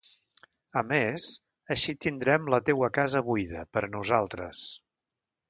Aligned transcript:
A 0.79 0.81
més, 0.91 1.25
així 1.75 1.95
tindrem 2.05 2.49
la 2.55 2.61
teua 2.71 2.91
casa 2.97 3.23
buida, 3.29 3.67
per 3.77 3.85
a 3.91 3.93
nosaltres. 3.99 4.65